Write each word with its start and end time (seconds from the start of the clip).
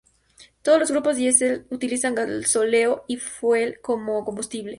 Todos 0.63 0.79
los 0.79 0.89
grupos 0.89 1.15
diesel 1.15 1.67
utilizan 1.69 2.15
gasóleo 2.15 3.05
y 3.07 3.17
fuel 3.17 3.79
como 3.81 4.25
combustible. 4.25 4.69